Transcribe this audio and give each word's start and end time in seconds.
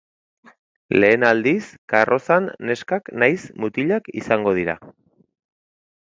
Lehen 1.03 1.25
aldiz, 1.31 1.65
karrozan 1.93 2.47
neskak 2.69 3.11
nahiz 3.23 3.39
mutilak 3.65 4.09
izango 4.23 4.55
dira. 4.61 4.75